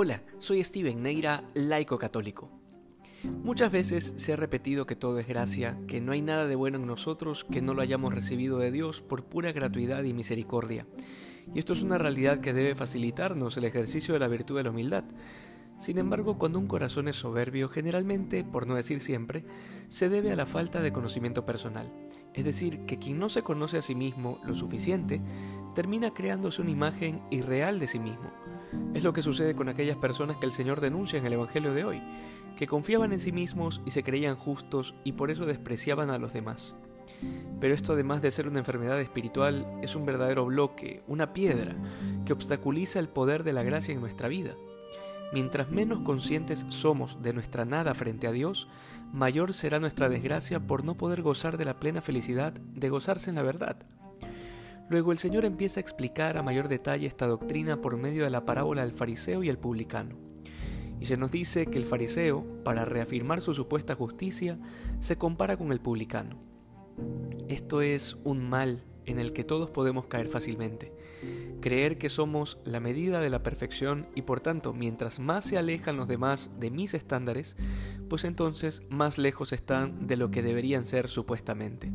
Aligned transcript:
Hola, 0.00 0.22
soy 0.38 0.62
Steven 0.62 1.02
Neira, 1.02 1.42
laico 1.54 1.98
católico. 1.98 2.52
Muchas 3.42 3.72
veces 3.72 4.14
se 4.16 4.32
ha 4.32 4.36
repetido 4.36 4.86
que 4.86 4.94
todo 4.94 5.18
es 5.18 5.26
gracia, 5.26 5.76
que 5.88 6.00
no 6.00 6.12
hay 6.12 6.22
nada 6.22 6.46
de 6.46 6.54
bueno 6.54 6.78
en 6.78 6.86
nosotros 6.86 7.42
que 7.42 7.62
no 7.62 7.74
lo 7.74 7.82
hayamos 7.82 8.14
recibido 8.14 8.58
de 8.58 8.70
Dios 8.70 9.02
por 9.02 9.24
pura 9.24 9.50
gratuidad 9.50 10.04
y 10.04 10.14
misericordia. 10.14 10.86
Y 11.52 11.58
esto 11.58 11.72
es 11.72 11.82
una 11.82 11.98
realidad 11.98 12.38
que 12.38 12.52
debe 12.52 12.76
facilitarnos 12.76 13.56
el 13.56 13.64
ejercicio 13.64 14.14
de 14.14 14.20
la 14.20 14.28
virtud 14.28 14.58
de 14.58 14.62
la 14.62 14.70
humildad. 14.70 15.02
Sin 15.78 15.98
embargo, 15.98 16.38
cuando 16.38 16.58
un 16.58 16.66
corazón 16.66 17.08
es 17.08 17.16
soberbio, 17.16 17.68
generalmente, 17.68 18.44
por 18.44 18.66
no 18.66 18.74
decir 18.74 19.00
siempre, 19.00 19.44
se 19.88 20.08
debe 20.08 20.32
a 20.32 20.36
la 20.36 20.46
falta 20.46 20.82
de 20.82 20.92
conocimiento 20.92 21.46
personal. 21.46 21.92
Es 22.34 22.44
decir, 22.44 22.84
que 22.84 22.98
quien 22.98 23.18
no 23.18 23.28
se 23.28 23.42
conoce 23.42 23.78
a 23.78 23.82
sí 23.82 23.94
mismo 23.94 24.40
lo 24.44 24.54
suficiente, 24.54 25.20
termina 25.74 26.12
creándose 26.12 26.62
una 26.62 26.72
imagen 26.72 27.22
irreal 27.30 27.78
de 27.78 27.86
sí 27.86 27.98
mismo 27.98 28.28
es 28.94 29.02
lo 29.02 29.12
que 29.12 29.22
sucede 29.22 29.54
con 29.54 29.68
aquellas 29.68 29.96
personas 29.96 30.36
que 30.38 30.46
el 30.46 30.52
Señor 30.52 30.80
denuncia 30.80 31.18
en 31.18 31.26
el 31.26 31.32
Evangelio 31.34 31.72
de 31.72 31.84
hoy, 31.84 32.02
que 32.56 32.66
confiaban 32.66 33.12
en 33.12 33.20
sí 33.20 33.32
mismos 33.32 33.80
y 33.84 33.90
se 33.90 34.02
creían 34.02 34.36
justos 34.36 34.94
y 35.04 35.12
por 35.12 35.30
eso 35.30 35.46
despreciaban 35.46 36.10
a 36.10 36.18
los 36.18 36.32
demás. 36.32 36.74
Pero 37.60 37.74
esto 37.74 37.94
además 37.94 38.22
de 38.22 38.30
ser 38.30 38.46
una 38.48 38.58
enfermedad 38.58 39.00
espiritual, 39.00 39.66
es 39.82 39.94
un 39.94 40.04
verdadero 40.04 40.46
bloque, 40.46 41.02
una 41.06 41.32
piedra, 41.32 41.76
que 42.24 42.32
obstaculiza 42.32 42.98
el 42.98 43.08
poder 43.08 43.44
de 43.44 43.52
la 43.52 43.62
gracia 43.62 43.94
en 43.94 44.00
nuestra 44.00 44.28
vida. 44.28 44.54
Mientras 45.32 45.70
menos 45.70 46.00
conscientes 46.00 46.64
somos 46.68 47.20
de 47.22 47.34
nuestra 47.34 47.64
nada 47.64 47.94
frente 47.94 48.26
a 48.26 48.32
Dios, 48.32 48.68
mayor 49.12 49.52
será 49.52 49.78
nuestra 49.78 50.08
desgracia 50.08 50.60
por 50.60 50.84
no 50.84 50.96
poder 50.96 51.20
gozar 51.20 51.58
de 51.58 51.66
la 51.66 51.78
plena 51.78 52.00
felicidad 52.00 52.52
de 52.52 52.88
gozarse 52.88 53.28
en 53.28 53.36
la 53.36 53.42
verdad. 53.42 53.76
Luego 54.88 55.12
el 55.12 55.18
Señor 55.18 55.44
empieza 55.44 55.80
a 55.80 55.82
explicar 55.82 56.38
a 56.38 56.42
mayor 56.42 56.68
detalle 56.68 57.06
esta 57.06 57.26
doctrina 57.26 57.82
por 57.82 57.98
medio 57.98 58.24
de 58.24 58.30
la 58.30 58.46
parábola 58.46 58.82
del 58.82 58.92
fariseo 58.92 59.42
y 59.42 59.50
el 59.50 59.58
publicano. 59.58 60.16
Y 60.98 61.04
se 61.04 61.18
nos 61.18 61.30
dice 61.30 61.66
que 61.66 61.78
el 61.78 61.84
fariseo, 61.84 62.44
para 62.64 62.86
reafirmar 62.86 63.42
su 63.42 63.52
supuesta 63.52 63.94
justicia, 63.94 64.58
se 64.98 65.16
compara 65.16 65.58
con 65.58 65.72
el 65.72 65.80
publicano. 65.80 66.38
Esto 67.48 67.82
es 67.82 68.16
un 68.24 68.48
mal 68.48 68.82
en 69.04 69.18
el 69.18 69.32
que 69.32 69.44
todos 69.44 69.70
podemos 69.70 70.06
caer 70.06 70.28
fácilmente. 70.28 70.92
Creer 71.60 71.98
que 71.98 72.08
somos 72.08 72.58
la 72.64 72.78
medida 72.78 73.20
de 73.20 73.30
la 73.30 73.42
perfección 73.42 74.06
y 74.14 74.22
por 74.22 74.40
tanto 74.40 74.72
mientras 74.72 75.18
más 75.18 75.44
se 75.44 75.58
alejan 75.58 75.96
los 75.96 76.06
demás 76.06 76.52
de 76.58 76.70
mis 76.70 76.94
estándares, 76.94 77.56
pues 78.08 78.24
entonces 78.24 78.82
más 78.90 79.18
lejos 79.18 79.52
están 79.52 80.06
de 80.06 80.16
lo 80.16 80.30
que 80.30 80.42
deberían 80.42 80.84
ser 80.84 81.08
supuestamente. 81.08 81.90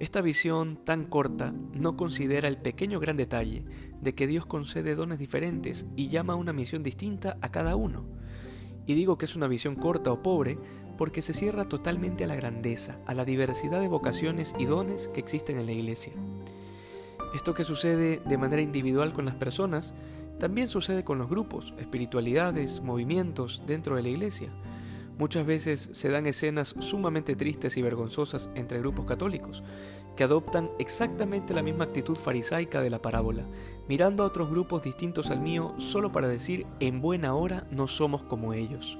Esta 0.00 0.22
visión 0.22 0.82
tan 0.82 1.04
corta 1.04 1.52
no 1.74 1.96
considera 1.96 2.48
el 2.48 2.56
pequeño 2.56 3.00
gran 3.00 3.16
detalle 3.16 3.64
de 4.00 4.14
que 4.14 4.26
Dios 4.26 4.46
concede 4.46 4.94
dones 4.94 5.18
diferentes 5.18 5.86
y 5.94 6.08
llama 6.08 6.32
a 6.32 6.36
una 6.36 6.54
misión 6.54 6.82
distinta 6.82 7.36
a 7.42 7.50
cada 7.50 7.76
uno. 7.76 8.06
Y 8.86 8.94
digo 8.94 9.18
que 9.18 9.26
es 9.26 9.36
una 9.36 9.46
visión 9.46 9.76
corta 9.76 10.10
o 10.10 10.22
pobre 10.22 10.58
porque 10.96 11.22
se 11.22 11.32
cierra 11.32 11.68
totalmente 11.68 12.24
a 12.24 12.26
la 12.26 12.34
grandeza, 12.34 12.98
a 13.06 13.14
la 13.14 13.24
diversidad 13.24 13.80
de 13.80 13.88
vocaciones 13.88 14.54
y 14.58 14.64
dones 14.64 15.08
que 15.14 15.20
existen 15.20 15.58
en 15.58 15.66
la 15.66 15.72
iglesia. 15.72 16.14
Esto 17.34 17.54
que 17.54 17.64
sucede 17.64 18.20
de 18.24 18.38
manera 18.38 18.62
individual 18.62 19.12
con 19.12 19.24
las 19.24 19.36
personas, 19.36 19.94
también 20.38 20.68
sucede 20.68 21.04
con 21.04 21.18
los 21.18 21.28
grupos, 21.28 21.74
espiritualidades, 21.78 22.80
movimientos 22.80 23.62
dentro 23.66 23.94
de 23.94 24.02
la 24.02 24.08
iglesia. 24.08 24.50
Muchas 25.18 25.44
veces 25.44 25.90
se 25.92 26.08
dan 26.08 26.26
escenas 26.26 26.74
sumamente 26.78 27.36
tristes 27.36 27.76
y 27.76 27.82
vergonzosas 27.82 28.48
entre 28.54 28.78
grupos 28.78 29.04
católicos, 29.04 29.62
que 30.16 30.24
adoptan 30.24 30.70
exactamente 30.78 31.52
la 31.52 31.62
misma 31.62 31.84
actitud 31.84 32.16
farisaica 32.16 32.80
de 32.80 32.90
la 32.90 33.02
parábola, 33.02 33.44
mirando 33.86 34.22
a 34.22 34.26
otros 34.26 34.50
grupos 34.50 34.82
distintos 34.82 35.30
al 35.30 35.40
mío 35.40 35.74
solo 35.76 36.10
para 36.10 36.26
decir 36.26 36.66
en 36.80 37.02
buena 37.02 37.34
hora 37.34 37.66
no 37.70 37.86
somos 37.86 38.24
como 38.24 38.54
ellos. 38.54 38.98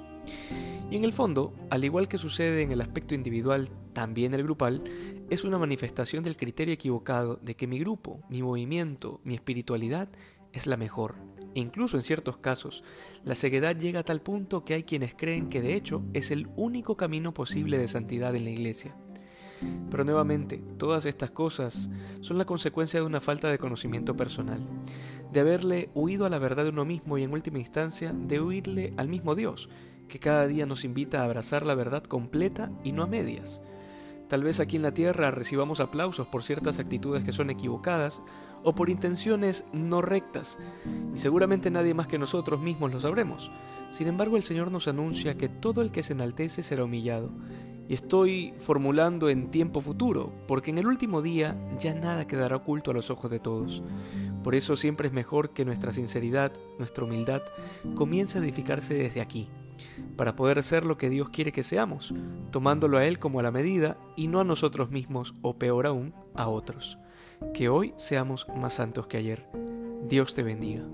Y 0.91 0.97
en 0.97 1.05
el 1.05 1.13
fondo, 1.13 1.53
al 1.71 1.85
igual 1.85 2.09
que 2.09 2.19
sucede 2.19 2.63
en 2.63 2.73
el 2.73 2.81
aspecto 2.81 3.15
individual, 3.15 3.69
también 3.93 4.35
el 4.35 4.43
grupal, 4.43 4.83
es 5.31 5.45
una 5.45 5.57
manifestación 5.57 6.25
del 6.25 6.37
criterio 6.37 6.75
equivocado 6.75 7.37
de 7.37 7.55
que 7.55 7.69
mi 7.69 7.79
grupo, 7.79 8.21
mi 8.29 8.43
movimiento, 8.43 9.21
mi 9.23 9.35
espiritualidad 9.35 10.09
es 10.53 10.67
la 10.67 10.77
mejor. 10.77 11.15
E 11.55 11.61
incluso 11.61 11.97
en 11.97 12.03
ciertos 12.03 12.39
casos, 12.39 12.83
la 13.25 13.37
ceguedad 13.37 13.77
llega 13.77 14.01
a 14.01 14.05
tal 14.05 14.21
punto 14.21 14.65
que 14.65 14.75
hay 14.75 14.83
quienes 14.83 15.15
creen 15.15 15.49
que 15.49 15.63
de 15.63 15.75
hecho 15.75 16.03
es 16.13 16.33
el 16.33 16.49
único 16.57 16.97
camino 16.97 17.33
posible 17.33 17.79
de 17.79 17.87
santidad 17.87 18.35
en 18.35 18.45
la 18.45 18.51
iglesia. 18.51 18.97
Pero 19.91 20.05
nuevamente, 20.05 20.61
todas 20.77 21.05
estas 21.07 21.31
cosas 21.31 21.89
son 22.21 22.37
la 22.37 22.47
consecuencia 22.47 22.99
de 22.99 23.07
una 23.07 23.21
falta 23.21 23.49
de 23.49 23.59
conocimiento 23.59 24.17
personal, 24.17 24.61
de 25.33 25.41
haberle 25.41 25.91
huido 25.95 26.27
a 26.27 26.31
la 26.31 26.39
verdad 26.39 26.65
de 26.65 26.71
uno 26.71 26.85
mismo 26.85 27.17
y 27.17 27.23
en 27.23 27.33
última 27.33 27.61
instancia 27.61 28.13
de 28.13 28.41
huirle 28.41 28.95
al 28.97 29.09
mismo 29.09 29.37
Dios, 29.37 29.69
que 30.11 30.19
cada 30.19 30.47
día 30.47 30.67
nos 30.67 30.85
invita 30.85 31.21
a 31.21 31.25
abrazar 31.25 31.65
la 31.65 31.75
verdad 31.75 32.03
completa 32.03 32.71
y 32.85 32.93
no 32.93 33.03
a 33.03 33.07
medias. 33.07 33.63
Tal 34.29 34.45
vez 34.45 34.61
aquí 34.61 34.77
en 34.77 34.83
la 34.83 34.95
tierra 34.95 35.31
recibamos 35.31 35.81
aplausos 35.81 36.27
por 36.29 36.45
ciertas 36.45 36.79
actitudes 36.79 37.25
que 37.25 37.33
son 37.33 37.51
equivocadas 37.51 38.23
o 38.63 38.75
por 38.75 38.91
intenciones 38.91 39.65
no 39.73 40.03
rectas, 40.03 40.59
y 41.15 41.19
seguramente 41.19 41.71
nadie 41.71 41.95
más 41.95 42.07
que 42.07 42.19
nosotros 42.19 42.61
mismos 42.61 42.93
lo 42.93 43.01
sabremos. 43.01 43.51
Sin 43.91 44.07
embargo, 44.07 44.37
el 44.37 44.45
Señor 44.45 44.71
nos 44.71 44.87
anuncia 44.87 45.37
que 45.37 45.49
todo 45.49 45.81
el 45.81 45.91
que 45.91 46.03
se 46.03 46.13
enaltece 46.13 46.63
será 46.63 46.85
humillado, 46.85 47.31
y 47.89 47.95
estoy 47.95 48.55
formulando 48.59 49.31
en 49.31 49.51
tiempo 49.51 49.81
futuro, 49.81 50.33
porque 50.47 50.71
en 50.71 50.79
el 50.79 50.87
último 50.87 51.23
día 51.23 51.57
ya 51.77 51.95
nada 51.95 52.27
quedará 52.27 52.55
oculto 52.57 52.93
a 52.93 52.95
los 52.95 53.11
ojos 53.11 53.31
de 53.33 53.41
todos. 53.41 53.83
Por 54.45 54.55
eso 54.55 54.77
siempre 54.77 55.09
es 55.09 55.13
mejor 55.13 55.51
que 55.51 55.65
nuestra 55.65 55.91
sinceridad, 55.91 56.53
nuestra 56.79 57.05
humildad, 57.05 57.43
comience 57.97 58.39
a 58.39 58.43
edificarse 58.43 58.95
desde 58.95 59.21
aquí 59.21 59.49
para 60.17 60.37
poder 60.37 60.63
ser 60.63 60.85
lo 60.85 60.97
que 60.97 61.11
Dios 61.11 61.31
quiere 61.31 61.53
que 61.53 61.63
seamos, 61.63 62.15
tomándolo 62.51 62.99
a 62.99 63.07
Él 63.07 63.19
como 63.19 63.41
a 63.41 63.43
la 63.43 63.51
medida 63.51 63.97
y 64.17 64.29
no 64.29 64.41
a 64.41 64.45
nosotros 64.45 64.91
mismos 64.91 65.35
o 65.43 65.59
peor 65.59 65.87
aún, 65.87 66.15
a 66.35 66.49
otros. 66.49 66.99
Que 67.55 67.69
hoy 67.69 67.93
seamos 67.97 68.47
más 68.57 68.75
santos 68.75 69.07
que 69.07 69.17
ayer. 69.17 69.47
Dios 70.07 70.35
te 70.35 70.43
bendiga. 70.43 70.85